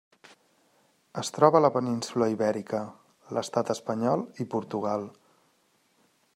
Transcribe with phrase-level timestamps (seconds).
[1.21, 2.81] Es troba a la península Ibèrica:
[3.37, 5.07] l'Estat espanyol i Portugal.